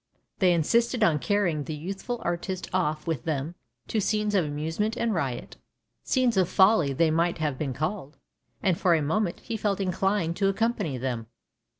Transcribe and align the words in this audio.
They 0.39 0.51
insisted 0.55 1.03
on 1.03 1.19
carrying 1.19 1.65
the 1.65 1.75
youthful 1.75 2.19
artist 2.23 2.67
off 2.73 3.05
with 3.05 3.23
them 3.25 3.53
to 3.87 3.99
scenes 4.01 4.33
of 4.33 4.43
amusement 4.43 4.97
and 4.97 5.13
riot— 5.13 5.57
scenes 6.03 6.37
of 6.37 6.49
folly 6.49 6.91
they 6.91 7.11
might 7.11 7.37
have 7.37 7.59
been 7.59 7.75
called— 7.75 8.17
and 8.63 8.79
for 8.79 8.95
a 8.95 9.01
moment 9.03 9.41
he 9.41 9.57
felt 9.57 9.79
inclined 9.79 10.35
to 10.37 10.47
accompany 10.49 10.97
them. 10.97 11.27